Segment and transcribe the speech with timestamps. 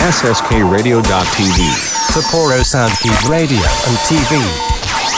[0.00, 1.60] SSKRadio.tv
[2.08, 4.40] Sapporo Soundkeep Radio and TV.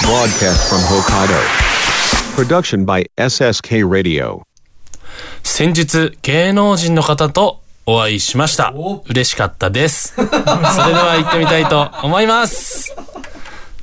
[0.03, 1.39] Broadcast from Hokkaido.
[2.35, 4.43] Production by SSK Radio.
[5.45, 8.75] 先日、芸能人の方とお会いしました。
[9.09, 10.15] 嬉しかったです。
[10.17, 12.93] それでは行ってみたいと思います。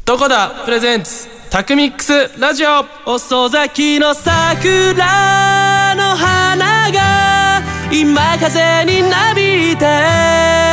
[0.04, 10.69] どこだプレゼンツタクミックスラジオ遅咲きの桜の花が今風になびいて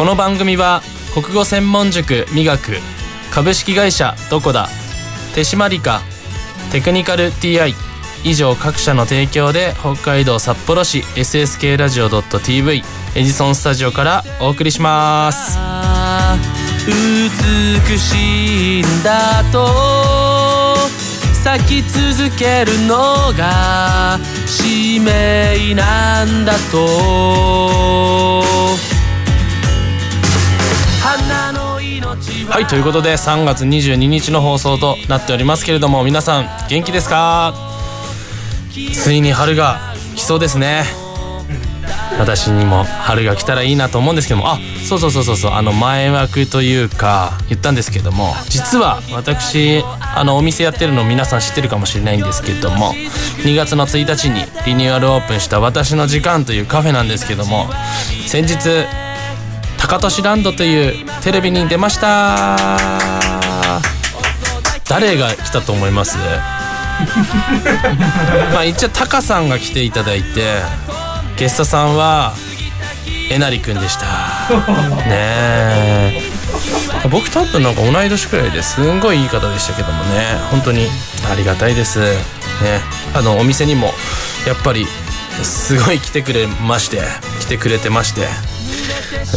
[0.00, 0.80] この番組は
[1.12, 2.78] 国語専門塾美学
[3.30, 4.70] 株式会社どこだ
[5.34, 6.00] 手締まりか
[6.72, 7.74] テクニカル TI
[8.24, 12.82] 以上各社の提供で北海道札幌市 SSK ラジオ .tv
[13.14, 15.58] エジソンスタジオからお送りします。
[16.86, 20.78] 美しいんだと
[21.44, 21.84] 咲き
[22.16, 28.40] 続けるのが使命なんだと。
[32.50, 37.54] はいということで3月22日の放送となっておりますけれども皆さん元気ですか？
[38.92, 39.78] ついに春が
[40.16, 40.84] 来そうですね。
[42.18, 44.50] 私にも春が来たらいいなと思うんですけども。
[44.52, 49.84] あそうそうそうそうそうあの前枠というか言ったんですけども実は私
[50.16, 52.92] あのお店やってるの皆さん知ってるかもしれないんですけども
[53.44, 57.70] 2月の1日にリニューアルオープンした「私の時間」というカフェなんですけども
[58.26, 58.58] 先日
[59.90, 62.56] 高俊ランドというテレビに出ました。
[64.88, 66.16] 誰が来たと思います？
[68.52, 70.62] まあ一応タカさんが来ていただいて
[71.36, 72.34] ゲストさんは
[73.30, 74.04] えなりくんでした。
[75.08, 76.22] ねえ。
[77.10, 80.36] 僕多分なんか同い年くらいですんごいいい方でしたけどもね。
[80.50, 80.88] 本当に
[81.30, 82.00] ありがたいです。
[82.00, 82.16] ね。
[83.14, 83.92] あのお店にも
[84.46, 84.86] やっぱり
[85.42, 87.00] すごい来てくれまして
[87.40, 88.28] 来てくれてまして。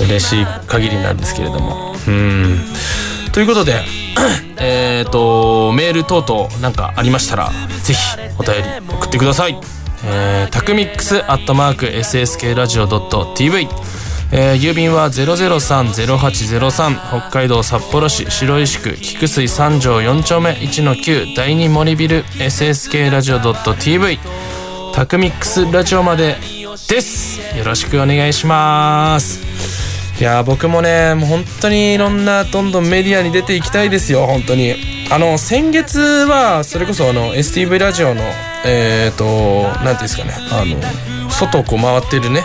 [0.06, 1.96] 嬉しい限りなんですけれども。
[2.08, 2.60] うん。
[3.32, 3.84] ということで
[4.58, 7.52] えっとメール等々なんかありましたら
[7.84, 8.00] ぜひ
[8.38, 9.58] お便り送ってください。
[10.06, 13.68] えー、タクミックスアットマーク SSK ラジオ .tv
[14.36, 24.18] えー、郵便は003-0803北海道札幌市白石区菊水三条4丁目1-9第2森ビル SSK ラジオ .tv
[24.96, 26.38] タクミックスラジオまで
[26.88, 27.40] です。
[27.58, 29.40] よろしくお願いします。
[30.20, 34.76] いや僕もねもう本当にいろんなどんどんメディアに出ていきたいですよ本当に。
[35.12, 38.24] あの先月はそれこそあの STV ラジオの
[38.66, 42.44] えっ、ー、と何ていうんですかねあの外をこう回ってるね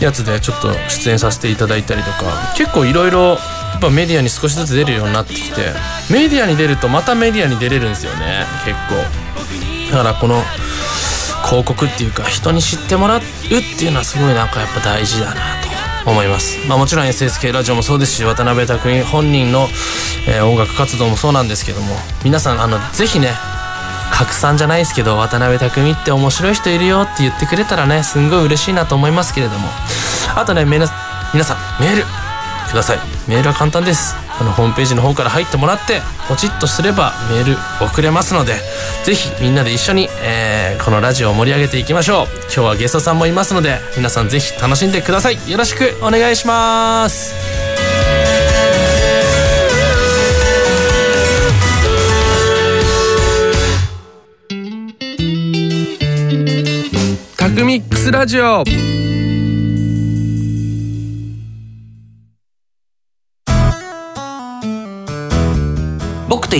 [0.00, 3.36] やつでちょっと出演させていただいたりとか結構いろいろや
[3.78, 5.72] っぱメディアに少しずつ出るようになってきて
[6.10, 9.32] メディアに出るとまたメディアに出れるんですよね結構。
[9.90, 10.42] だからこの
[11.52, 13.22] 広告っていうか人に知ってもらうっ
[13.78, 15.60] ていうのはすごいなんかやっぱ大事だな
[16.04, 19.68] と思います、まあ、もちろん SSK ラジオもそうですし渡辺拓海本人の、
[20.26, 23.32] えー音楽活動もそうなんですけども皆さんあのぜひね
[24.14, 29.68] 拡散じゃないですけど渡辺拓海って面白い人いるよって言ってくれたらねすんごい嬉しいなと思いますけれども。
[30.34, 30.94] あとね皆さ
[31.34, 32.04] んメール
[32.70, 32.98] ください。
[33.28, 34.21] メールは簡単です。
[34.40, 38.54] あのホームページの方から入ってもらってポチッとすればメール送れますので
[39.04, 42.26] ぜひみんなで一緒に、えーこのラジオを盛り上げていきましょう。
[42.44, 45.50] 今日はゲストさんもいますので皆さんぜひ楽しんでください。
[45.50, 47.34] よろしくお願いします。
[57.36, 58.64] タクミックスラジオ。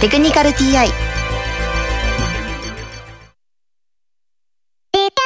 [0.00, 0.88] テクニカル TI」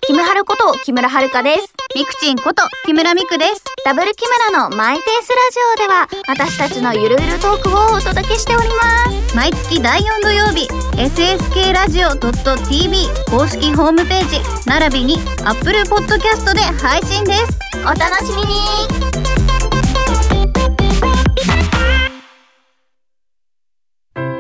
[0.05, 1.73] キムハルこと木村遥です。
[1.95, 3.63] みくちんこと木村みくです。
[3.85, 9.37] ダブル木村のマイペースラジオでは私たちのゆるゆるトークをお届けしております。
[9.37, 17.59] 毎月第4土曜日 SSK ラジオ .tv 公式ホームページ並びに Apple Podcast で配信です。
[17.85, 19.34] お楽しみに。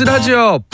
[0.00, 0.64] スラジオ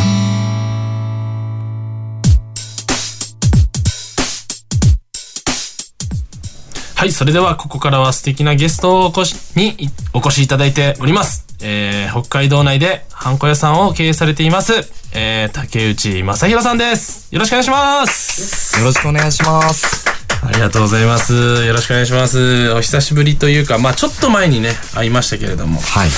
[6.95, 11.45] はい、それではここからは素敵なゲストをお越しにお越しいただいております。
[11.61, 14.75] えー、北海道内でハンコ屋さんを経営されています、
[15.13, 17.35] えー、竹内正弘さんです。
[17.35, 18.79] よろしくお願いします。
[18.79, 20.05] よろしくお願いします。
[20.41, 21.33] ありがとうございます。
[21.33, 22.71] よろしくお願いします。
[22.71, 25.81] お久しぶりというか、まあちょっと前にね、会いましたけれども。
[25.81, 26.11] はい。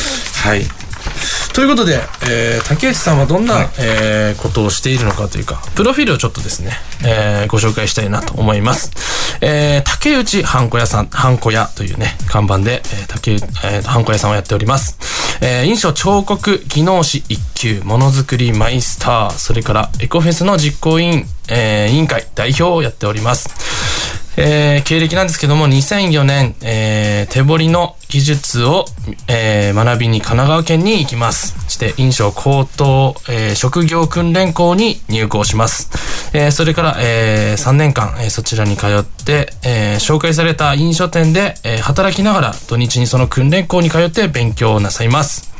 [0.42, 0.87] はい。
[1.52, 2.00] ということで、
[2.30, 6.72] えー、竹内さんはどんな、えーことをしているのかというか、プロフィールをちょっとですね、
[7.04, 8.92] えーご紹介したいなと思います。
[9.40, 14.98] えー、竹内ハンコ屋さん、ハンコ屋というね、看板で、えー、竹内、えー、ハンコ屋さんをやっております。
[15.40, 24.17] えー、印象彫刻技能士一級、ものづくりマイスター、それからエコフェスの実行委員、えー委員会代表をやっております。
[24.40, 28.84] えー経歴なんですけども、2004年、えー手彫りの技術を、
[29.26, 31.56] えー学びに神奈川県に行きます。
[31.64, 35.90] そして、印象高等、えー職業訓練校に入校します。
[36.32, 45.52] えーそれから、え3年間、えーそちらに通って、えー紹介された印書店で、えー働きながら土日にその訓練校に通って勉強をなさいます。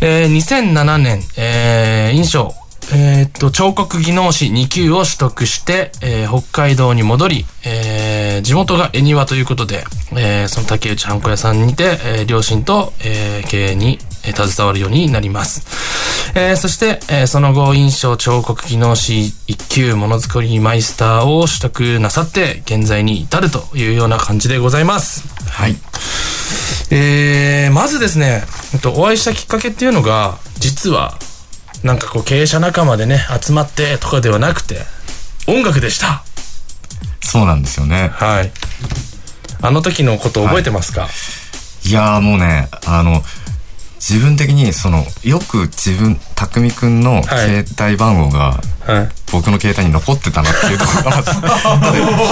[0.00, 2.54] えー2007年、えー印象
[2.90, 9.84] えーっと、彫刻技能士2級を取得して、えー北海道に戻り、えー地元が恵庭ということで、
[10.16, 15.62] えーその竹内ハンコ屋さんにて、えー両親と、えー経営に、えー携わるようになります。
[16.34, 25.22] えーそして、えーその後、印象彫刻技能士1級ものづくりマイスターを取得なさって、現在に至るというような感じでございます。
[25.48, 25.76] はい。
[26.90, 28.42] えー、まずですね、
[28.74, 31.16] えっとお会いしたきっかけっていうのが、実は、
[31.82, 34.82] なんかこう経営者仲間でね、集まってとかではなくて、
[35.48, 36.22] 音楽でした。
[37.20, 38.10] そうなんですよね。
[38.14, 38.52] はい。
[39.60, 41.08] あの時のこと覚えてますか、
[41.84, 43.22] いやーもうね、あの、
[43.96, 49.08] 自分的に、その、よく自分、匠くんの携帯番号が、はい。
[49.30, 51.46] 僕の携帯に残ってたなっていうところがまず、だって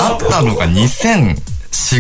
[0.01, 1.37] あったのが2004、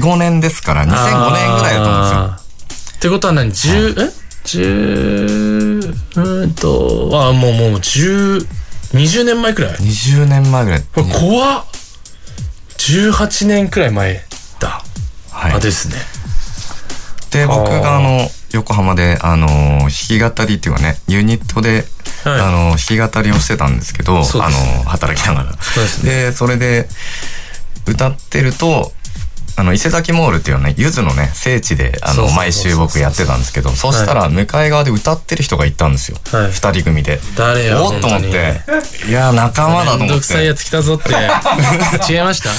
[0.03, 2.97] 5年ですから、2005年ぐらいだと思うんですよ。
[2.97, 4.13] ってことは何 ?10、え
[4.45, 5.70] ?10、
[6.17, 8.47] うーんと、あ、もうもう10、
[8.93, 10.83] 20年前くらい20年前ぐらい。
[10.95, 11.65] これ怖っ
[12.79, 14.25] !18 年くらい前
[14.59, 14.83] だ。
[15.31, 15.95] はいあ、ですね。
[17.31, 19.49] で、僕があの、横浜で、あの、
[19.83, 21.85] 弾き語りっていうかね、ユニットで、
[22.25, 25.53] はいあの、弾き語りをしてたんですけど、あの、働きながら。
[25.63, 26.11] そうですね。
[26.11, 26.89] で、それで、
[27.87, 28.93] 歌ってると、
[29.61, 36.17] あの、伊勢崎モールっていうね、ゆずのね、聖地で、あの、毎週僕やってたんですけど、そしたら、向かい側で歌ってる人がいたんですよ。
[36.33, 37.21] はい二人組で。
[37.37, 38.63] 誰よおっと思っ本て、
[39.07, 40.55] いや、仲間だとめん思ってどくさいや。
[40.55, 41.13] つ来たぞって。
[42.11, 42.51] 違いました？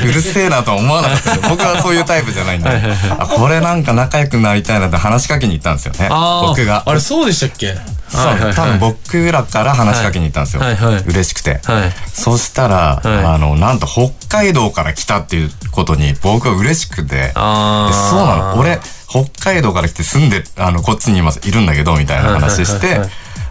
[0.00, 2.70] うるせえなとは思わなかったですよ僕はそういうタイプじゃないんで。
[3.18, 6.08] あ、これなんか仲良くなりたいなって話しかけに行ったんですよね。
[6.46, 6.84] 僕が。
[6.86, 7.74] あれ、そうでしたっけ？
[8.10, 10.62] 多分僕らから話しかけに行ったんですよ。
[10.62, 11.60] はいはい嬉しくて。
[11.64, 11.92] はい。
[12.12, 18.58] そしたら、はいあの、なんと北海道から来たっていうことに僕は嬉しくて、そうなの。
[18.58, 23.00] 俺、北海道から来て住んで、あの、こっちに今いるんだけど、みたいな話して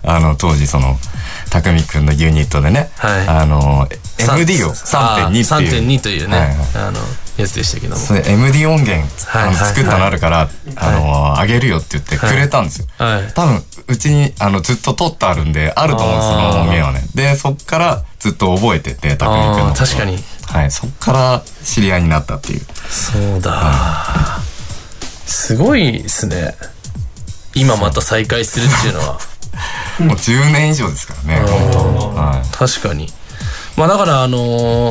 [0.04, 0.98] あの、当時その、
[1.50, 3.88] 匠くんのユニットでね、はいあの、
[4.20, 5.84] さ MD を3.2っていう。
[5.84, 7.00] 3.2というね、はいはいあの、
[7.38, 8.02] やつでしたけども。
[8.02, 12.88] それ MD 音源、作ったのあるから、あの、あげるよって言ってくれたんですよ。
[12.98, 13.34] はい。
[13.34, 17.04] 多分、うちに、あの、ずっと撮ってあるんで、あると思うんです、その音源はね。
[17.16, 19.74] で、そっからずっと覚えてて、匠くんの。
[19.74, 20.18] 確かに。
[20.48, 22.62] はい、そっから知り合いになったっていう。
[22.90, 24.40] そうだ。
[25.26, 26.56] すごいですね。
[27.54, 29.20] 今また再会するっていうのは。
[30.00, 33.12] もう10年以上ですからね、は確かに。
[33.76, 34.38] まあだからあの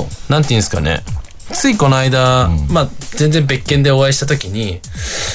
[0.05, 1.03] ーなんていうんですかね。
[1.53, 4.81] ついこの間、まあ全然別件でお会いした時に、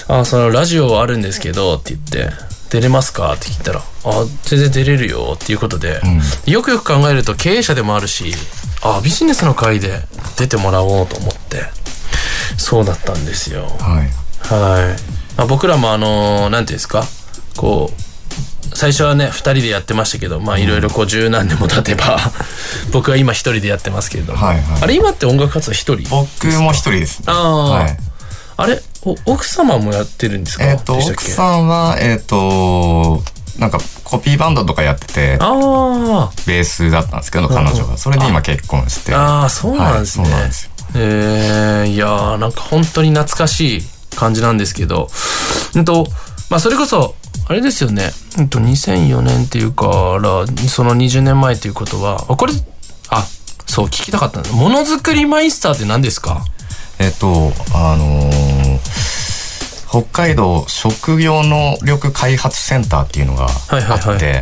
[0.08, 2.30] あ、そのラジオあるんですけどって言って、
[2.70, 3.34] 出れますか？
[3.34, 6.02] って聞いたら、あ、全然出れるよっていうことで、
[6.46, 8.34] よくよく考えると経営者でもあるし、
[8.82, 10.02] あビジネスの会で
[10.38, 11.64] 出てもらおうと思って
[12.58, 13.68] そうだったんですよ。
[13.80, 14.10] はい。
[14.54, 17.04] はい、まあ、僕らもあのなんていうんですか？
[17.58, 18.02] こう
[18.74, 22.18] 最初はね2人でやってましたけどまあいろいろこう十何年も経てば
[22.92, 24.66] 僕は今一人でやってますけれども、はいはい。
[24.84, 27.22] あれ今って音楽活動一人僕も一人です。
[27.26, 27.98] ああ、はい。
[28.58, 30.64] あれお奥様もやってるんですか？
[30.66, 33.24] えっ、と、奥さんは、えっ、と、
[33.58, 37.98] なんかコピーバンドとかやってて、あベースだったんですけど、彼女が。
[37.98, 39.14] それで今結婚して。
[39.16, 40.72] ああそうなんですね、はいそうなんですよ。
[40.96, 45.10] えー、いやーなんか本当に懐かしい感じなんですけど、
[45.74, 46.08] うんと、
[46.52, 47.16] まあそれこそ、
[47.48, 49.86] あれですよね、うんと2004年っていうか
[50.22, 52.54] ら、その20年前っていうことは、あこれ、
[53.10, 53.26] あ、
[53.66, 54.52] そう聞きたかったんだ。
[54.52, 56.44] ものづくりマイスターって何ですか？
[57.00, 58.80] えっ、と、あのー
[59.90, 64.42] 北海道職業能力開発センターっていうのがあって、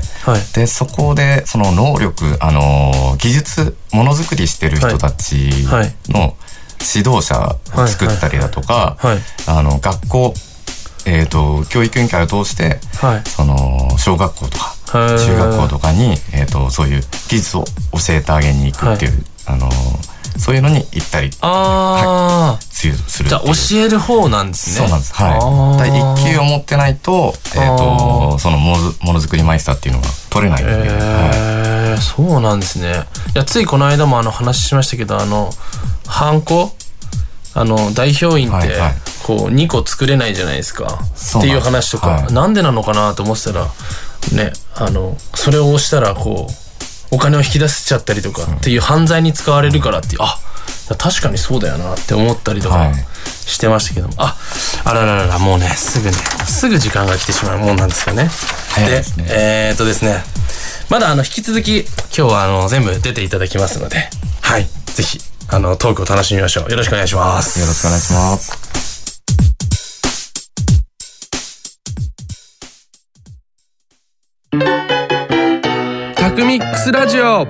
[0.53, 5.95] で、そこで、その能力、あのー技術、ものづくりしてる人たちはい。
[6.09, 6.35] の
[6.95, 9.17] 指導者を作ったりだとか、はい。
[9.47, 10.33] あの、学校、
[11.09, 13.29] えっ、と、教育委員会を通して、はい。
[13.29, 17.63] その、小学校とか、中学校とかに、えっ、と、そういう技術を
[17.93, 24.77] 教えてあげに行くっていう、あのーそういうのに行ったりああ、するするじゃあ教える方なんですね。
[24.77, 25.13] そうなんです。
[25.17, 25.89] あはい。
[25.89, 30.81] 一級を持ってないと、えっ、あと、そのものづものづくりマイスターっていうのが取れないんで、はい。
[30.85, 33.03] えー、そうなんですね。
[33.35, 35.49] いや、ついこの間もあの話しましたけど、あの、
[36.07, 36.73] ハンコ
[37.59, 38.77] あの、代表員って
[39.23, 40.99] こう、2個作れないじゃないですか。
[41.37, 42.33] っていう話とか、はい。
[42.33, 43.65] なんでなのかなと思ってたら、
[44.33, 50.39] ね、あの、それを押したら、こう、お金を引き出せちゃったりとかっていう犯罪に使われるからっていう、あ、
[50.97, 52.93] 確かにそうだよなって思ったりとかはい。
[53.49, 54.37] してましたけども、あ、
[54.85, 56.15] あらららら、もうね、すぐね、
[56.47, 58.29] すぐ時間が来てしまうもんなんですよね。
[58.77, 60.23] でえー、っとですね、
[60.89, 64.09] まだあの、引き続き、今日はあの、全部出ていただきますので、
[64.41, 65.19] はい、ぜひ、
[65.51, 66.69] あの、トークを楽しみましょう。
[66.69, 67.59] よろしくお願いします。
[67.59, 68.69] よろしくお願いします。
[76.15, 77.47] タクミックスラジオ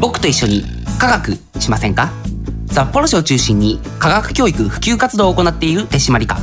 [0.00, 0.64] 僕と一緒に
[0.98, 2.12] 科学しませんか？
[2.70, 6.36] 札幌市を中心に科学教育普及活動を行っている手締まり課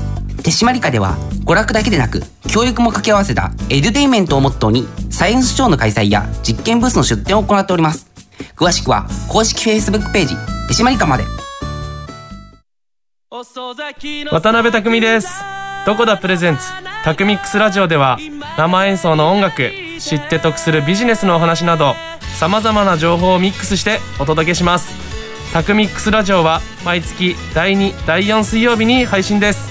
[0.44, 2.22] 手締まり課では娯楽だけでなく
[2.52, 8.08] 教育も掛け合わせたエデュテイメントをモットーにサイエンスショーの開催や実験ブースの出展を行っております。
[8.56, 10.36] 詳しくは公式 Facebook ページ
[10.68, 11.24] 手締まり課まで。
[14.32, 15.30] 渡辺匠です。
[15.86, 16.64] どこだプレゼンツ
[17.04, 18.18] タクミックスラジオでは
[18.58, 21.96] 生演奏の音楽知って得するビジネスのお話など
[22.38, 24.94] さまざまな情報をミックスしてお届けします。
[25.54, 29.71] タクミックスラジオは毎月第2第4水曜日に配信です。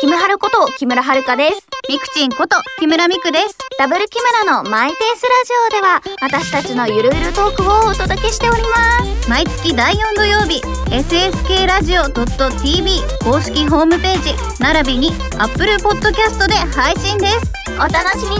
[0.00, 1.66] キムハルこと木村遥です。
[1.88, 3.58] ミクチンこと木村ミクです。
[3.80, 9.28] ダブル木村のマイペースラジオでは私たちのゆるゆるトークをお届けしております。
[9.28, 10.62] 毎月第4土曜日、
[10.94, 17.52] SSK ラジオ .tv 公式ホームページ、並びに Apple Podcast で配信です。
[17.74, 18.38] お楽しみに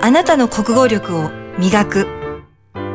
[0.00, 2.21] あなたの国語力を磨く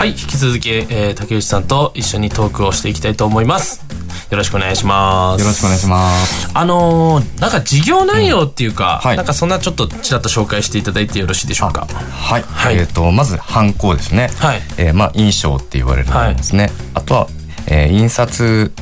[0.00, 3.84] はい引き続き、えー、竹内さんと一緒にトークをしていきたいと思います。
[4.30, 5.42] よろしくお願いします。
[5.42, 6.50] よろしくお願いします。
[6.54, 9.16] あのー、なんか事業内容っていうか、うんはい。
[9.18, 11.84] なんかそんなちょっとちらっと紹介していただいてよろしいでしょうか？
[11.84, 12.42] はい。
[12.42, 12.78] はい。
[12.78, 14.30] えっ、と、まず、犯行ですね。
[14.38, 14.62] はい。
[14.78, 16.70] えーまあ、印象って言われるものですね。
[16.94, 17.26] あとは、
[17.66, 18.72] えー印刷、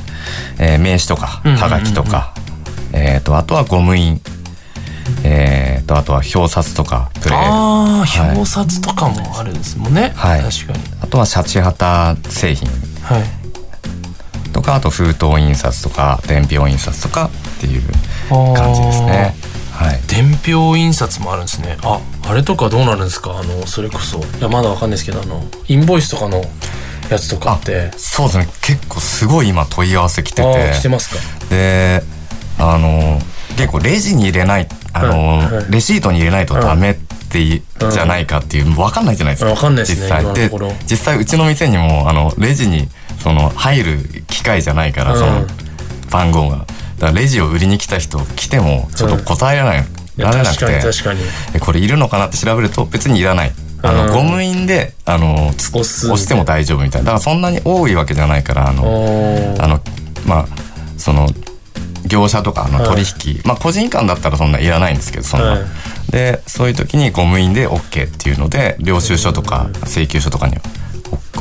[0.57, 1.69] えー名刺とか、うんうんうんうん。
[1.73, 2.33] はがきとか、
[2.93, 4.21] えっ、と、あとはゴム印、
[5.29, 7.39] えっ、と、あとは表札とか、プレー。
[7.39, 8.31] ああはい。
[8.31, 10.41] 表札とかもあるんですもんね、はい。
[10.41, 10.79] 確かに。
[11.01, 12.69] あとはシャチハタ製品。
[13.03, 13.23] はい。
[14.51, 17.25] とかかあと封筒印刷とか伝票印刷とか
[17.57, 17.81] っていう
[18.29, 19.35] 感じですね。
[19.71, 19.99] はい。
[20.07, 21.77] 伝票印刷もあるんですね。
[21.81, 23.39] ああれとかどうなるんですか？
[23.39, 24.19] あのそれこそ。
[24.19, 26.43] いやまだわかんないですけどあのインボイスとかの
[27.09, 27.91] やつとかって。
[27.97, 28.47] そうですね。
[28.61, 31.45] 結構すごい今問い合わせ来てあてー来てますか？
[31.49, 32.03] で
[32.59, 33.19] あの
[33.55, 36.95] 結構レジに入れないあの、レシートに入れないとダメっ
[37.29, 37.91] てい、うん。
[37.91, 39.53] じゃないかっていう分かんないじゃないですか。
[39.53, 40.33] 分かんないですね実際。
[40.33, 40.49] で
[40.89, 42.87] 実際うちの店にもあのレジに
[43.19, 45.19] その入る機械じゃないから、うん。
[45.19, 45.45] その
[46.11, 46.57] 番号が。
[46.57, 46.67] だか
[47.07, 50.79] らレジを売りに来た人来てもちょっと答えられない、られなくて。
[50.79, 51.21] 確かに
[51.59, 53.53] これいるのかなって調べると別にいらない。
[53.81, 57.05] あの、うんゴム印であのつ押しても大丈夫みたいな。
[57.05, 59.79] だからそんなに多いわけじゃないからあのあの
[60.25, 60.47] まあ
[60.97, 61.29] その
[62.05, 66.11] 業者とかの取引、まあ個人間だったらそんないらないんですけどそんな、はい。
[66.11, 70.57] でそういう時にゴム印で OK っていうので領収書とか請求書とかに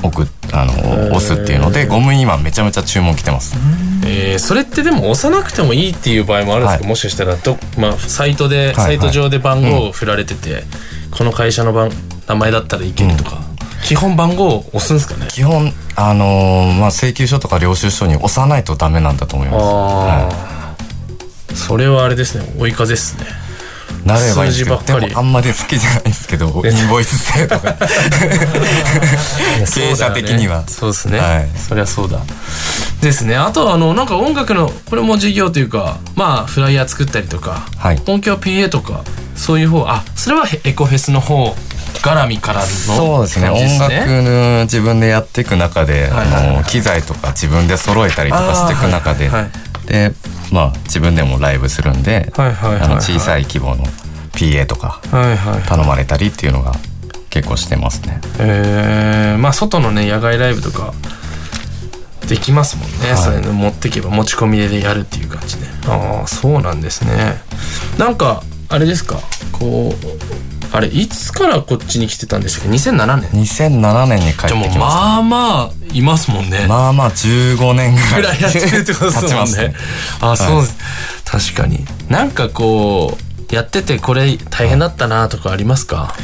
[0.02, 3.56] お送っあの押すっていうのでゴム印今めちゃめちゃ注文来てます。
[4.06, 6.88] えーそれってでも押さなくてもいいっていう場合もあるんですか、はい。
[6.88, 10.62] もしかしたらど、まあ、サイトで、いサイト上で番号を振られてて、
[11.10, 11.90] この会社の番
[12.26, 13.42] 名前だったらいけるとか、
[13.88, 15.28] 基本番号を押すんですかね？
[15.30, 22.44] 基本あのーまあ請求書とか領収書に押さないとダメなんだと思います、あはあ、それはあれですね。
[22.58, 23.24] 追い風ですね。
[24.04, 26.52] い、なればいいんですけどでもあんまり好きじゃないんですけどイン
[26.88, 27.74] ボイス制とか
[29.74, 30.64] 経営者的には。
[30.68, 31.48] そうですね、はい。
[31.56, 32.20] そりゃそうだ。
[33.00, 33.36] ですね。
[33.36, 38.02] あとはあのなんか音楽のこれも事業というかまあフライヤー作ったりとか、はい。
[38.06, 39.00] 音響 PA とか
[39.34, 41.56] そういう方あそれはエコフェスの方
[42.02, 43.50] 絡みからのそうですね。
[43.50, 43.92] 音楽
[44.22, 49.50] の自分でやっていく中で、はいはいはいあの機材とか自分で揃えたりとかしていく中で、はいはい
[49.86, 50.12] で
[50.52, 52.82] まあ自分でもライブするんで、はいはいはいはい。
[52.82, 53.84] あの小さい規模の
[54.32, 56.72] PA とかはいはい頼まれたりっていうのが
[57.30, 58.20] 結構してますね。
[58.38, 60.92] えー、まあ外のね野外ライブとか
[62.28, 63.16] できますもんね、はい。
[63.16, 65.66] そういうの持ってけば持ち込みでやるっていう感じで。
[65.86, 67.40] ああそうなんですね。
[67.98, 69.18] なんかあれですか？
[69.52, 70.06] こう
[70.70, 74.78] あれいつからこっちに来てたんでしたっけ？2007年2007年に帰ってきました。
[74.78, 79.68] まあまあいますもんね、まあまあ15年ぐらいやってるってことですもんね。
[79.72, 79.74] ね。
[80.20, 80.66] あそう、はい
[81.24, 81.84] 確かに。
[82.08, 83.18] なんかこ
[83.50, 86.14] うやっててこれ大変だったなとかありますか？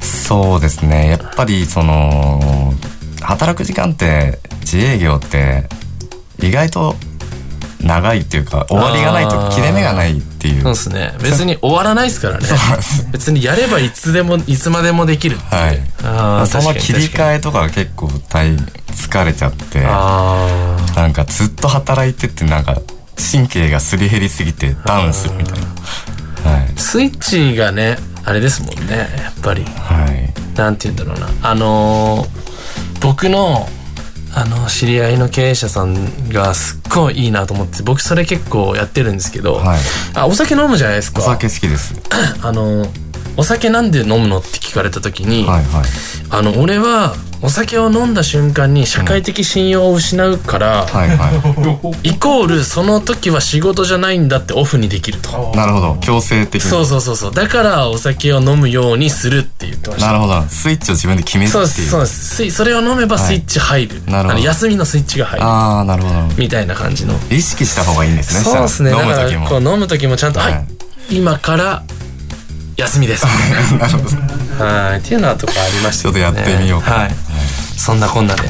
[0.00, 1.08] そうですね。
[1.08, 2.72] やっぱりその
[3.20, 5.68] 働く時間って自営業って
[6.40, 6.96] 意外と
[7.82, 10.62] 長いっていうか終わりがないと切れ目がないっていう。
[10.62, 11.14] そうですね。
[11.22, 12.46] 別に終わらないですからね。
[13.12, 15.80] 別にやればいつでもいつまでもできるはい。
[16.04, 22.76] あーその切り替えとかが結構大疲れちゃってあなんかずっと働いててなんか
[23.32, 25.60] 神経がすり減りすぎてダウンするみたい
[26.44, 26.50] な。
[26.50, 26.66] はい。
[26.68, 29.64] ースイッチがねあれですもんねやっぱり。
[29.64, 30.56] はい。
[30.56, 31.48] なんて言うんだろうな。
[31.50, 32.42] あのー
[33.00, 33.66] 僕の
[34.34, 39.78] あの知り合いの経営者さんがすっごいいいなと思って僕それ結構やってるんですけど、はい。
[40.14, 41.20] あお酒飲むじゃないですか。
[41.20, 41.94] お酒好きです。
[42.42, 42.86] あの
[43.36, 45.84] お酒なんで飲むのって聞かれた時に、はいはい。
[46.30, 55.50] あの俺はお酒を飲んだ瞬間に社会的信用を失うから、はいはイコールその時は仕事じゃないんだってオフにできると。
[55.52, 55.96] い なるほど。
[56.00, 56.70] 強制的に。
[56.70, 57.34] そうそうそうそう。
[57.34, 60.44] だからお酒を飲むようにするって言ってましたなるほど。
[60.48, 61.64] スイッチを自分で決めるっていう。
[61.88, 64.40] そうですそれを飲めばスイッチ入る、なるほど。
[64.40, 65.44] 休みのスイッチが入る。
[65.44, 66.22] ああなるほど。
[66.36, 67.18] みたいな感じの。
[67.30, 68.40] 意識した方がいいんですね。
[68.44, 68.90] そうですね。
[68.92, 69.48] 飲む時も。
[69.48, 70.64] こう飲む時もちゃんと「はい、はい
[71.10, 71.82] 今から
[72.76, 73.24] 休みです」
[73.78, 74.64] なるほど。
[74.64, 74.98] はい。
[74.98, 76.02] っていうのはとかありましたね。
[76.02, 76.90] ちょっとやってみようか。
[76.90, 77.14] なはい、
[77.76, 78.42] そんなこんなで、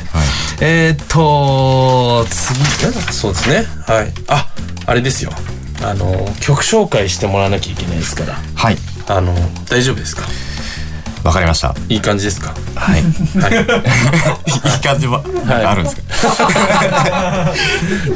[0.61, 2.61] えーっと次。
[2.89, 3.65] えそうですね。
[3.87, 4.13] はい。
[4.29, 4.49] あ
[4.87, 5.33] あれですよ。
[5.83, 8.35] あの曲紹介してもらわなきゃいけないですから。
[8.55, 8.77] はい。
[9.09, 9.35] あの
[9.69, 10.23] 大丈夫ですか？
[11.25, 11.75] わかりました。
[11.89, 12.53] いい感じですか？
[12.75, 13.03] はい。
[13.03, 13.53] はい。
[14.75, 15.65] いい感じは、はい。
[15.65, 16.03] あるんですか？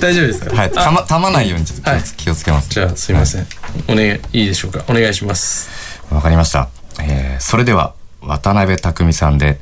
[0.00, 0.54] 大丈夫ですか？
[0.56, 0.72] はい。
[0.72, 2.02] たまたまないようにちょっと気を,、はい。
[2.16, 2.68] 気をつけます。
[2.70, 3.46] じゃあすいません、
[3.88, 4.82] お願いいいでしょうか？
[4.88, 5.68] お願いします。
[6.10, 6.68] わかりました、
[7.00, 9.58] えー、それでは渡辺匠さんで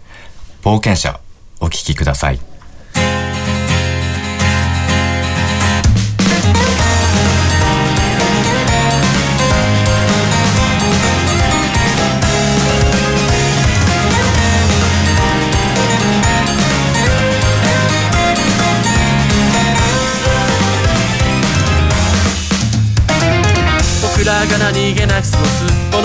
[0.62, 1.18] 冒険者
[1.60, 2.53] お聞きください。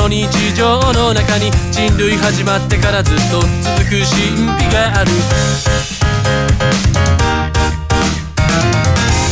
[0.10, 3.48] 日常の中に人類始まってからずっと続
[3.86, 4.02] く神
[4.58, 5.12] 秘がある。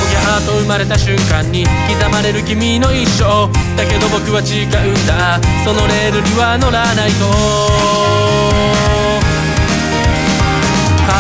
[0.04, 3.50] おぎゃーと生まれた瞬間に刻まれる君の一生。
[3.76, 4.72] だけど僕は違うん
[5.08, 5.42] だ。
[5.66, 8.87] そのレールには乗らないと。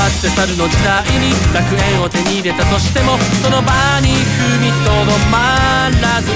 [0.10, 6.32] セサルの時代に楽園を手に入れたとしてもその場に踏みとどまらず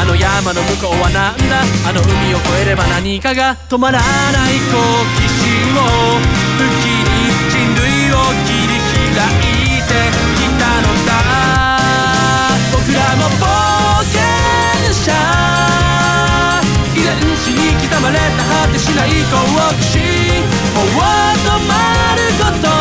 [0.00, 4.04] あの山の向こうはなんだあの海を越えれば何かが止まらな
[4.50, 4.78] い好
[5.16, 6.18] 奇心を
[6.58, 8.74] 武器に人類を切り
[9.14, 9.92] 開いて
[10.36, 11.78] きたのだ
[12.72, 13.46] 僕らも冒
[14.10, 14.20] 険
[14.90, 15.14] 者
[16.94, 19.38] 遺伝子に刻まれた果てしない好
[19.76, 20.02] 奇心
[20.74, 22.22] もう止まる。
[22.42, 22.71] こと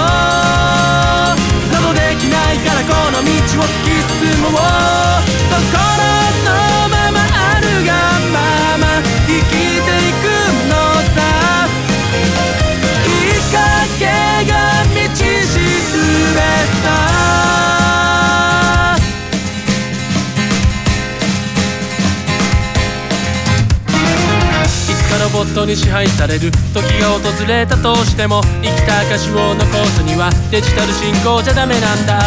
[25.71, 29.63] に支配される時が訪れたとしても生きた証を残
[29.95, 32.19] すにはデジタル進行じゃダメなんだ。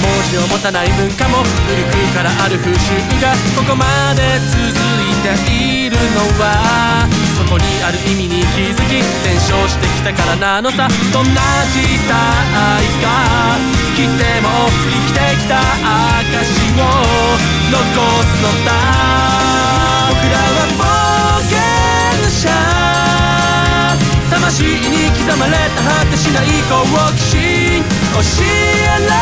[0.00, 3.84] 文字を持たない文化も古くからある風習がここま
[4.16, 7.04] で続いているのは。
[7.36, 10.88] そこにある意味に気づき伝承してきたからなのさ。
[11.12, 12.16] どんな時代
[13.04, 13.60] が
[13.92, 16.88] 来ても生きてきた証を
[17.68, 17.84] 残
[18.24, 19.55] すのだ。
[20.08, 21.58] 僕らは冒険
[22.30, 22.46] 者
[24.30, 27.82] 魂に刻まれた果てしない好奇心
[28.14, 28.46] 教え
[29.08, 29.12] ら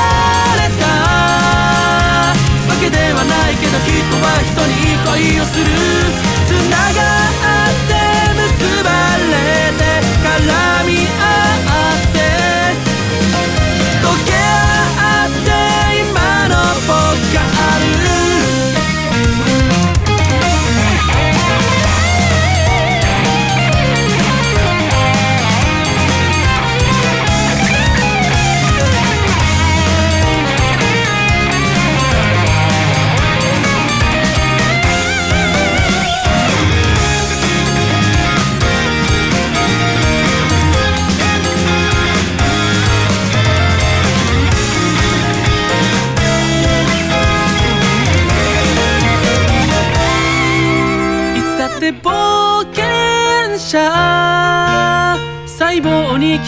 [0.60, 1.83] れた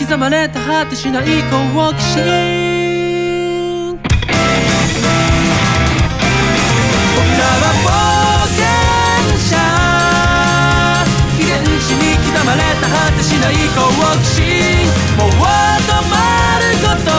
[0.08, 2.22] 刻まれた果てしない好奇心
[3.90, 3.98] 僕
[7.34, 7.90] らは冒
[8.54, 8.62] 険
[9.50, 9.58] 者
[11.42, 13.82] 遺伝子に刻まれた果てしない好
[14.22, 14.86] 奇心
[15.18, 15.34] もう止
[16.06, 16.14] ま
[16.62, 17.10] ること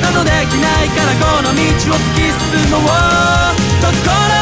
[0.00, 2.80] などできないからこの道を突き進もう
[3.84, 4.41] 心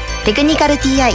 [0.23, 1.13] テクニカル TI」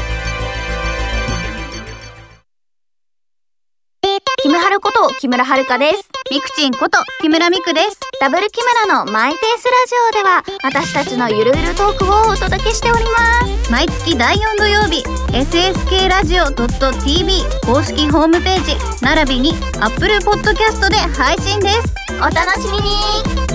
[4.42, 6.08] キムハルこと木村遥です。
[6.30, 8.00] ミクチンこと木村ミクです。
[8.20, 13.70] ダブル木村のマイペースラジオでは私たちのゆるゆるトークをお届けしております。
[13.70, 21.94] 毎月第4土曜日、SSK ラジオ .tv 公式ホームページ、並びに Apple Podcast で配信です。
[22.18, 23.45] お楽しみに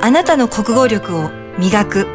[0.00, 2.06] あなたの国語力を磨く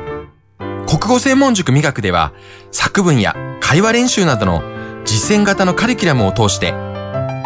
[0.88, 2.32] 国語専門塾美学では
[2.72, 4.62] 作文や会話練習などの
[5.04, 6.74] 実践型のカリキュラムを通して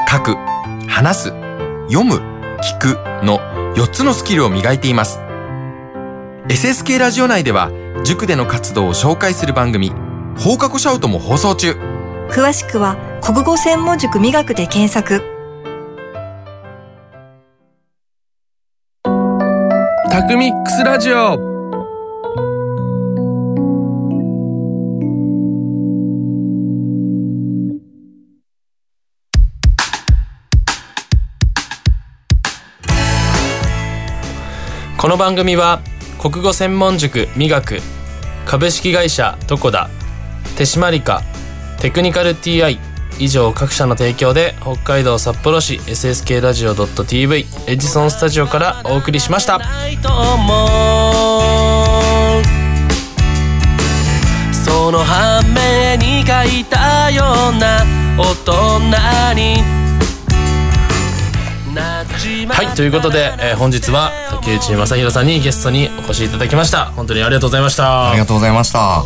[0.10, 0.36] 書く、
[0.88, 1.23] 話す、
[1.89, 2.15] 読む、
[2.62, 3.39] 聞くの
[3.76, 5.19] 4つのスキルを磨いています。
[6.47, 7.71] SSK ラジオ内では
[8.06, 9.91] 塾での活動を紹介する番組
[10.38, 11.73] 放課後シャウトも放送中。
[12.30, 15.37] 詳しくは国語専門塾美学で検索
[20.17, 21.38] タクミックスラジオ。
[34.97, 35.82] この番組は
[36.19, 37.77] 国語専門塾美学
[38.47, 39.88] 株式会社トコダ
[40.58, 41.21] 手締まりか
[41.80, 42.80] テクニカル TI
[43.19, 49.60] 以上各社の提供で北海道札幌市 SSK ラジオ .tv エジソンスタジオからお送りしました。
[54.53, 57.84] その反面に書いたような
[58.17, 59.87] 大人に
[62.45, 66.86] はいということで、えー本日は竹内正弘さんにゲストにお越しいただきました。
[66.91, 68.10] 本当にありがとうございました。
[68.12, 69.04] ありがとうございました。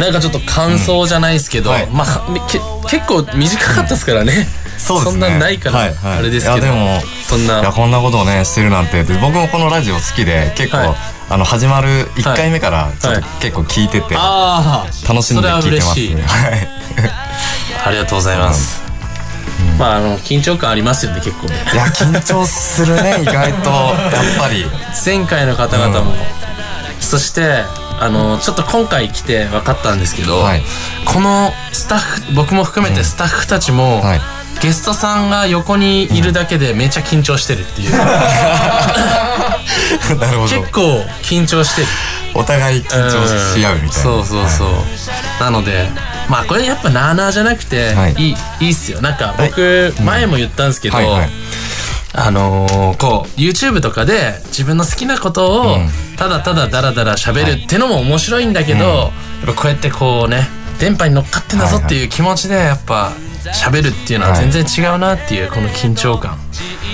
[0.00, 1.86] なんかちょっと感想じゃないですけど、うんはい。
[1.88, 2.58] まあけ
[2.88, 5.12] 結構短かったですからね、そうですね。
[5.12, 6.18] そんなんないからはいはい。
[6.18, 6.66] あれですけど。
[6.66, 7.60] いやでも、そんな。
[7.60, 9.04] いやこんなことをねしてるなんて。
[9.04, 10.96] で僕もこのラジオ好きで結構、はい。
[11.28, 13.40] あの始まる1回目からちょっとはい。
[13.40, 16.22] 結構聞いてて、ああ楽しんで聞いてますね。
[16.22, 16.68] はい。
[17.86, 18.82] ありがとうございます、
[19.80, 21.54] まああの緊張感ありますよね結構ね。
[21.72, 24.66] いや緊張するね 意外とやっぱり。
[25.04, 26.14] 前回の方々も、
[27.00, 27.64] そして
[27.98, 30.62] あのちょっと今回来て分かったんですけど、はい。
[31.06, 34.20] このスタッフ僕も含めてスタッフたちも、はい。
[34.60, 38.06] ゲストさんが横にいるだけでめちゃ緊張してるっていう、 な
[40.30, 40.48] るほど。
[40.48, 41.88] 結構緊張してる。
[42.34, 43.92] お互い緊張し合うみたいな。
[43.92, 44.68] そうそうそう、
[45.40, 45.88] なので
[46.30, 48.12] まあこれやっぱなあなあじゃなくて、はい。
[48.12, 49.00] い、いいいっすよ。
[49.02, 51.30] なんか僕、前も言ったんですけど、はいはい。
[52.12, 55.88] あのーこう YouTube とかで自分の好きなことをうん。
[56.16, 59.10] ただただダラダラ喋るってのも面白いんだけど、やっ
[59.46, 63.12] ぱこうやってこうね電波に乗っかってんだぞっていう気持ちでやっぱ
[63.52, 66.36] 喋るっていうのは全然違うなっていうこの緊張感、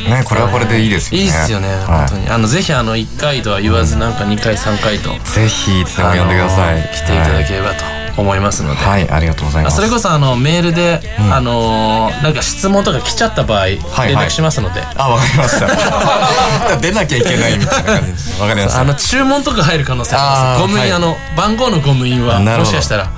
[0.09, 1.25] ねこれはこれでいいですよね。
[1.25, 1.87] いいっすよね、はい。
[1.87, 2.29] 本当に。
[2.29, 6.75] あのぜひあの1回とは言わずなんか2回3回と、ぜひいつでも呼んでください。
[6.75, 9.75] あのー来ていただければと思いますので、はい、はいありがとうございます。
[9.75, 11.01] あそれこそあのメールで、
[11.31, 13.81] あのーなんか質問とか来ちゃった場合、連
[14.17, 16.77] 絡しますので、あ、わかりました。
[16.81, 18.41] 出なきゃいけないみたいな感じです。
[18.41, 18.81] わかりました。
[18.81, 23.11] あの注文とか入る可能性ありますゴム印、はいあの番号のゴム印はもしかしたら。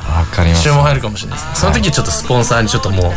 [0.63, 3.13] 注文入るかもしれないです、その時ちょっとスポンサーにちょっともう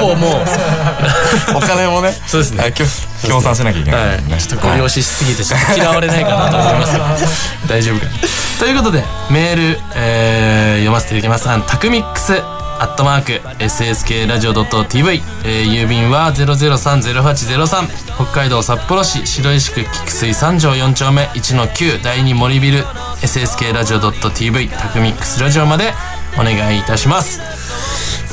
[0.00, 2.74] ほぼもう お金もね、 そうですねはい。
[3.22, 4.36] 協協賛しなきゃいけないね。
[4.36, 5.42] い、ちょっとご利用ししすぎて
[5.76, 6.98] 嫌われないかなと思います。
[7.66, 8.12] が大丈夫かな。
[8.58, 11.48] ということでメール、えー読ませていただきます。
[11.48, 12.34] あのタクミックス
[12.78, 21.22] アットマーク SSK ラジオ .tv、えー郵便は0030803北海道札幌市白石区菊水三条4丁目。
[21.34, 22.84] 1-9第2森ビル。
[23.22, 25.94] SSK ラジオ .tv タクミックスラジオまで。
[26.38, 27.40] お願いいたします。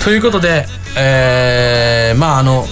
[0.03, 2.65] ということで、えーまああの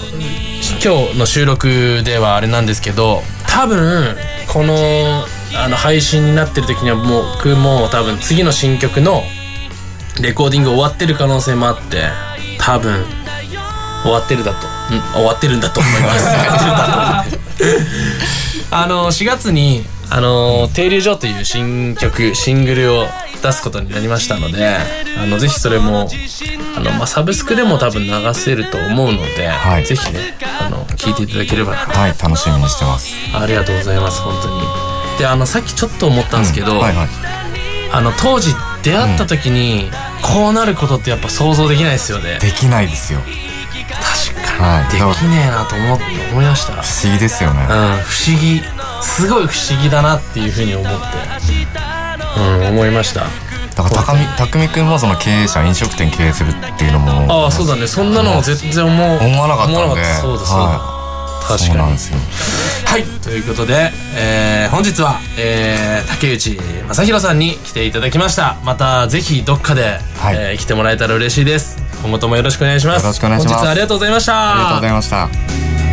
[0.82, 4.16] 今日の収録ではあれなんですけど多分
[4.52, 5.24] この
[5.56, 9.22] あの配信になってる時にはもう僕も多分次の新曲の
[10.20, 12.10] レコーディング終わってる可能性もあって
[12.58, 13.04] 多分
[14.02, 16.08] 終わってるだと、ん、終わってるんだと思いま
[17.24, 17.38] す。
[18.70, 23.06] あの4月に「あの停留所」という新曲シングルを
[23.42, 24.76] 出すことになりましたので
[25.22, 26.08] あのぜひそれも
[26.76, 33.14] あの、まあ、サブスクでも多分流せると思うので、はいぜひねあの聞いていただければなとはい、楽しみにしてます。
[33.34, 34.62] ありがとうございます本当に
[35.18, 37.08] であのさっきちょっと思ったんですけど、うんはいはい。
[37.92, 39.90] あの当時出会った時に、
[40.22, 43.20] こうなることってやっぱ想像できないですよねできないですよ。
[43.20, 44.84] 確かはい。
[44.84, 47.62] にできねえなと思って思いました不思議ですよね。
[47.62, 48.62] うん、不思議
[49.02, 50.98] すごい不思議だなっていうふうに思って。
[52.36, 53.22] うん思いました。
[53.74, 57.44] だから高見匠くんもその経営者飲食店経営するっていうのも。
[57.44, 57.86] ああそうだね。
[57.86, 59.18] そんなの全然思う。
[59.24, 60.04] 思わなかったんで。
[60.20, 61.58] そうだそうだ、は確かに。
[61.68, 62.18] そうなんですよ。
[62.86, 63.04] はい。
[63.04, 68.56] ということで、えー本日は、えー竹内正弘さんに来ていただきました。
[68.64, 70.36] またぜひどっかで、はい。
[70.36, 71.78] えー来てもらえたら嬉しいです。
[72.02, 73.02] 今後ともよろしくお願いします。
[73.02, 73.54] よろしくお願いします。
[73.54, 74.50] 本日はありがとうございました。
[74.52, 75.87] ありがとうございました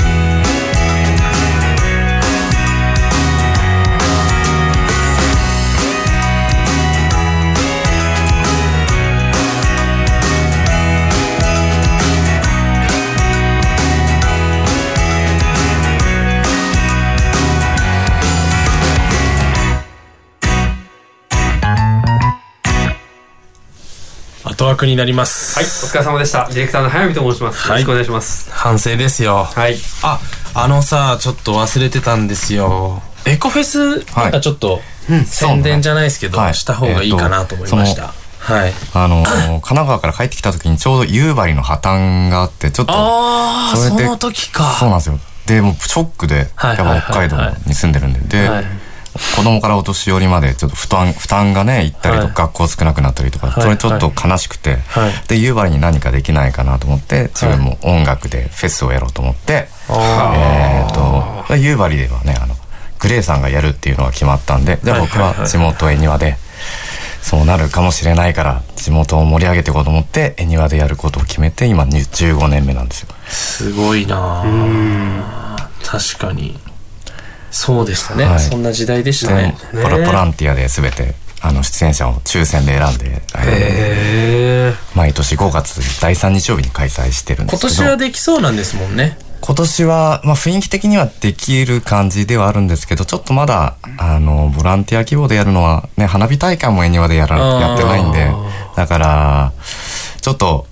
[24.56, 25.60] 後枠になります。
[25.60, 26.48] はい、お疲れ様でした。
[26.48, 27.68] ディレクターの早見と申します。
[27.68, 28.50] よろしくお願いします。
[28.52, 29.44] 反省ですよ。
[29.44, 29.76] はい。
[30.02, 30.20] あ
[30.54, 33.04] あのさちょっと忘れてたんですよ。
[33.26, 34.80] エコフェスなんかちょっと
[35.26, 36.54] 宣伝じゃないですけど、はい。
[36.54, 38.74] した方がいいかなと思いました、はい。
[38.94, 44.78] あのー神奈川から帰ってきた時にちょうど夕張の破綻があってちょっとああそそれでの時か。
[44.80, 45.20] そうなんですよ。
[45.48, 46.78] でもうショックで、はい。
[46.78, 47.38] やっぱ北海道
[47.68, 48.66] に住んでるんで、で、はい
[49.36, 52.34] 子供からお年寄りまでちょっと負担負担がね行ったりとか、はい。
[52.36, 53.64] 学校少なくなったりとか、はい。
[53.64, 55.28] それちょっと悲しくて、はい。
[55.28, 62.56] で夕張に何かできないかなと思って自分も音楽でフェスをやろうと思って、えっ、と夕張ではねあの
[63.00, 66.38] グレーさんがやるっていうのが決まったんでじゃあ僕は地元恵庭で
[67.22, 73.10] そうなるかもしれないから地元を盛り上げていこうと思って恵庭でやることを決めて今15年目なんですよ。
[73.28, 75.70] すごいなあ。
[75.84, 76.58] 確かに
[77.56, 78.40] そうでしたね、はい。
[78.40, 79.58] そんな時代でしたでね。
[79.72, 87.86] ボラボランティアで全てあの出演者を抽選で選んであのへ毎年5月第3日曜日に開催してるんで今すけど。
[87.86, 89.18] 年はできそうなんですもんね。
[89.40, 98.32] 今年は、まあ、雰囲気的にはできる感じではあるんですけどちょっとまだあのボランティア規模でやるのは、ね、花火大会も恵庭でやらやってないんで
[98.76, 99.54] だから
[100.20, 100.66] ちょっと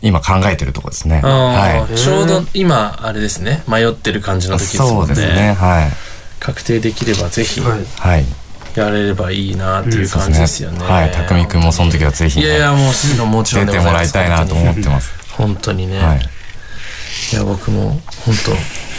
[0.00, 1.22] 今考えてるとこですね。
[1.24, 3.62] あはーちょうど今あれですね。
[3.66, 4.96] 迷ってる感じのい、時ですもんね。
[4.96, 5.52] そうですね。
[5.54, 6.13] はい。
[6.44, 7.78] 確定できればぜひは
[8.18, 8.26] い。
[8.78, 11.10] やれればいいなっていう感じですよね、はい。
[11.10, 15.12] 匠くんもその時はぜひ、ね、いやいやもうしもちろん出てもらいたいなと思ってます。
[15.32, 16.28] 本当にね、はい。
[17.32, 18.34] いや僕も本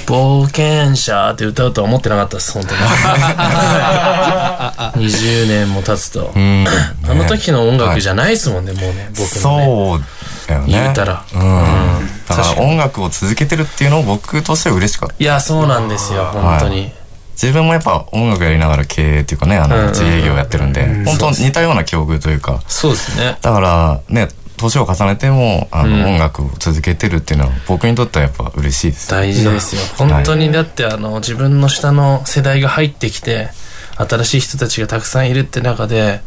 [0.05, 2.79] 当冒険者って歌うとは思ってなかったです本当に
[5.07, 6.65] 20年も経つと、うん。
[7.07, 10.01] あの時の音楽じゃないですもんね、もうね僕のねそう
[10.47, 10.67] だよね。
[10.67, 12.09] 言うたらうん。
[12.27, 15.15] だから音楽を続けてるっていうのを僕としては嬉しかった。
[15.19, 16.93] いやそうなんですよ本当に、はい
[17.41, 23.37] 自分もやっぱ音楽やりながら経営っていうかね、あの自営業やってるんで、本当似たような境遇というか、そうですね。
[23.41, 29.09] だからね、年を重ねても、あの、音楽を続けてるっていうのは僕にとってはやっぱ嬉しいです。
[29.11, 29.81] 大事ですよ。
[29.97, 33.49] 本当にだってあの自分の下の世代が入ってきて
[33.97, 36.21] 新しい人たちがたくさんいるって中で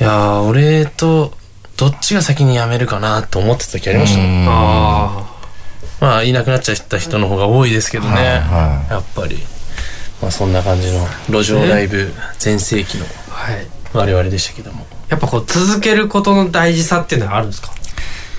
[0.00, 1.32] いやー俺と
[1.76, 4.46] どっちが先に辞めるかなと思ってた時ありましたもん。
[4.48, 5.32] あ
[6.00, 9.38] まあいなくなっちゃった人の方が多いですけどね、はいはやっぱり
[10.22, 13.66] まあそんな感じの路上ライブ全盛期のはい。
[13.92, 17.70] 我々でしたけどもやっぱこう続けることの大事さっていうのはあるんですか？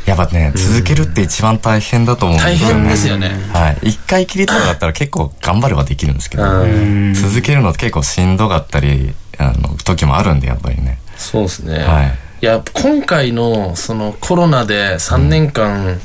[0.08, 2.74] やっぱね、続けるって一番大変だと思うんですよね。
[2.74, 3.90] 大変ですよねはい。
[3.90, 11.00] 一回きりとかだったら結構頑張ればできるんですけど、うん続けるのって結構しんどかったり、あの、時もあるんで、やっぱりね。
[11.16, 12.18] そうですね、はい。
[12.42, 16.02] いや今回のそのコロナで3年間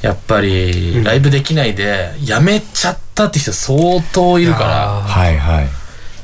[0.00, 4.88] やっぱりライブできないでやめちゃったって人相当いるから。
[5.02, 5.68] はいはい。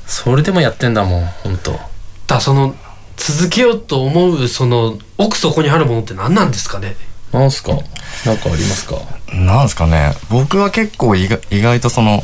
[0.07, 1.79] それでもやってんだもん本当
[2.27, 2.75] だその
[3.17, 6.97] 続けようと思うその奥底にあるものって何なんですかね？
[7.33, 7.73] なんすか？
[8.27, 8.97] なんかありますか？
[9.33, 10.13] なんですかね。
[10.31, 12.23] 僕は結構意外意外とその、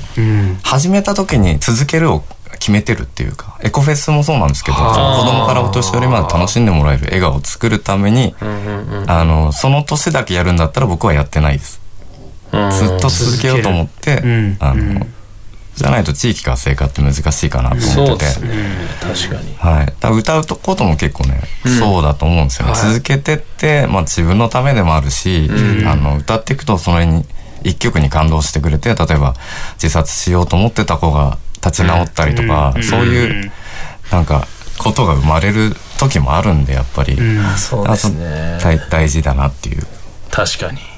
[0.63, 2.23] 始めた時に続けるを
[2.59, 8.35] 決めてるっていうか、エコフェスもそうなんですけど、子供からお年寄りまで楽しんでもらえる笑顔を作るために、
[9.07, 11.81] あの、その年だけやるんだったら僕はやってないです。
[12.51, 14.23] ずっと続けようと思って、
[14.61, 15.07] あの、
[15.77, 18.27] じゃないと地域活性化って難しいかなとそ思ってて。
[18.27, 18.51] うですね。
[19.01, 19.55] 確かに。
[19.57, 20.19] はい。
[20.19, 21.41] 歌うことも結構ね、
[21.79, 22.75] そうだと思うんですよね。
[22.75, 25.49] 続けてって、まあ自分のためでもあるし、
[25.87, 27.25] あの、歌っていくとそれに、
[27.63, 29.35] 一曲に感動してくれて、例えば
[29.75, 33.53] 自殺しようと思ってた子が立ち直ったりとか、そういう、
[34.11, 34.47] なんか、
[34.79, 37.19] ことが生まれる時もあるんで、やっぱり。
[37.57, 38.59] そうですね。
[38.63, 39.87] 大大事だなっていう。
[40.31, 40.90] 確かに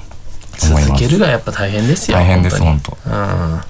[0.67, 3.09] 思います続けるがやっぱ大変ですよ大変です、本本当。
[3.09, 3.61] うん。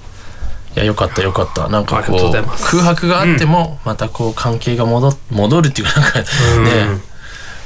[0.76, 1.68] いやよかったよかった。
[1.68, 6.24] なんかこう空白があってもまたこう関係が戻戻るっていうかなんかね。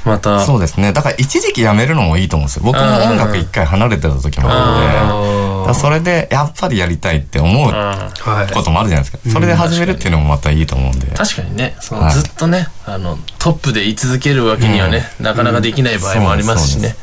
[0.05, 0.45] また。
[0.45, 0.93] そうですね。
[0.93, 2.63] だから一時期やめるのもいいと思うんですよ。
[2.63, 5.73] 僕も音楽一回離れてた時もあるん。
[5.73, 9.29] で、それでやっぱりやりたいって思うはいこともあるじゃないですか。
[9.29, 11.07] それで始めるっていうのもまたいいと思うんで。
[11.07, 11.75] 確かにね。
[11.81, 12.13] そのはい。
[12.13, 16.95] ずっとね、あのトップで居続けるわけにはね、なかなかできない場合もありますしね、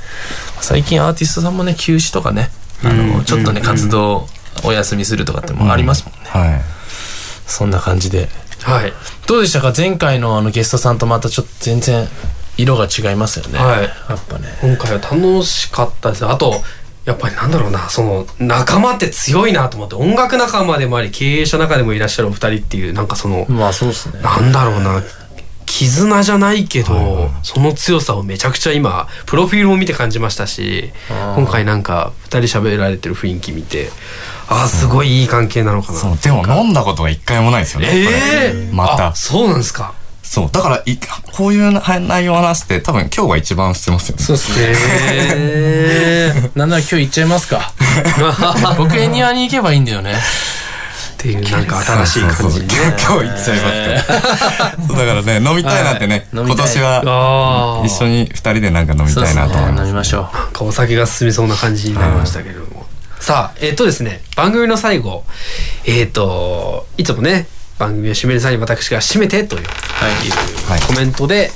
[0.61, 2.51] 最近アーティストさんもね休止とかね
[2.85, 4.27] あの、ちょっとね活動
[4.65, 6.61] お休みするとかってもありますもんね、はい。
[7.47, 8.29] そんな感じで。
[8.63, 8.93] はい。
[9.29, 9.73] どうでしたか？
[9.77, 12.09] 前回のあのゲストさんとまたちょっと全然
[12.57, 13.83] 色が違いますよね、はい。
[13.83, 14.49] やっぱね。
[14.63, 16.27] 今回は楽しかったです。
[16.27, 16.55] あと
[17.05, 17.89] やっぱりなんだろうな。
[17.89, 24.21] その仲間って強いなと思って音楽仲間でもあり経営者仲でもいらっしゃるお二人っていうなんかそのまあそうですね。
[24.23, 25.03] なんだろうな
[25.67, 33.91] 絆じゃないけど、その強さをめちゃくちゃ今プロフィールも見て感じましたし今回なんか二人喋られてる雰囲気見て
[34.49, 37.89] ああすごいいい関係なのかなそう、でも飲んだことが一回もないですよね。
[37.91, 39.15] ええこれまたあ。
[39.15, 40.51] そうなんですかそう。
[40.51, 40.99] だからい、
[41.33, 44.23] こういう内容を話して、多分今日が一番してますよね。
[44.23, 46.51] そうっすね。
[46.55, 47.73] なんなら今日行っちゃいますか。
[48.79, 50.15] 僕エニアに行けばいいんだよね。
[51.35, 52.75] っていうなんか新しい感じにね。
[52.75, 54.77] 今日行っちゃいますから。
[54.89, 59.81] そうだからね、飲みたいなってね、今はい飲みたい年は一緒に二人でなんか飲みたいなと思います。
[59.83, 60.37] 飲みましょう。
[60.37, 62.87] なんかお酒が進みそうな感じになりましたけれども。
[63.21, 65.25] さあ、えっ、とですね、番組の最後、
[65.85, 67.47] えっ、と、いつもね、
[67.79, 69.63] 番組を締める際に私が締めてという、
[70.87, 71.51] コメントで、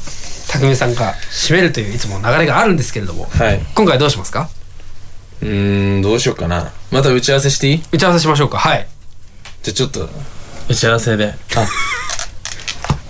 [0.48, 3.60] 匠さんが締めるといういつもの流れがあるんですけれども、はい。
[3.74, 4.48] 今回どうしますか？
[5.42, 6.72] うーん、どうしようかな。
[6.90, 7.82] また打ち合わせしていい？
[7.92, 8.58] 打ち合わせしましょうか。
[8.58, 8.86] はい。
[9.62, 10.08] じゃあちょっと、
[10.68, 11.34] 打ち合わせで。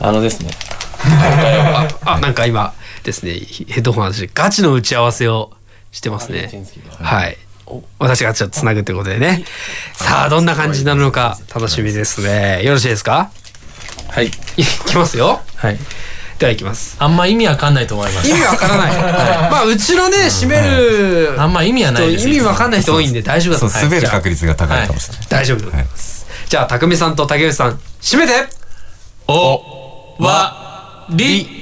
[0.01, 0.51] あ、あのですね。
[1.03, 2.75] あ、あなんか今
[3.05, 5.53] ですね、ヘッドホン私、ガチの打ち合わせを
[5.93, 6.51] してますね。
[6.99, 7.37] はい。
[8.01, 9.45] 私がちょっとつなぐということでね。
[9.95, 12.65] さあ、どんな感じになるのか楽しみですね。
[12.65, 13.31] よろしいですか？
[14.09, 14.27] はい。
[14.27, 14.31] い
[14.87, 15.41] きますよ。
[15.55, 15.79] はい。
[16.41, 16.97] では行きます。
[16.99, 18.29] あんま意味わかんないと思います。
[18.29, 18.93] 意味わからない。
[19.51, 21.41] まあ、うちのね、締める。
[21.41, 25.27] あんま意味はないです意味わかんない人多いんで大丈夫だと思います滑る確率が高いかもしれない。
[25.29, 26.27] 大丈夫でございます。
[26.51, 28.33] じゃあ、匠さんと竹内さん、締めて。
[29.29, 31.60] お、わ、り、